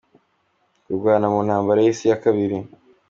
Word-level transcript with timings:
kurwana 0.83 1.25
mu 1.33 1.39
ntambara 1.45 1.79
y’isi 1.81 2.05
ya 2.11 2.17
kabiri. 2.23 2.57